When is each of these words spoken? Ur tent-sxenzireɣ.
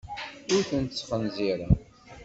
Ur 0.53 0.63
tent-sxenzireɣ. 0.69 1.73